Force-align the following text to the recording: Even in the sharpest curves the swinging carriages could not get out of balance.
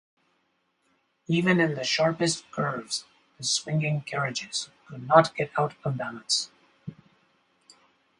Even 1.27 1.59
in 1.59 1.75
the 1.75 1.83
sharpest 1.83 2.49
curves 2.49 3.05
the 3.37 3.43
swinging 3.43 4.01
carriages 4.01 4.71
could 4.87 5.05
not 5.07 5.35
get 5.35 5.51
out 5.59 5.75
of 5.83 5.95
balance. 5.95 6.49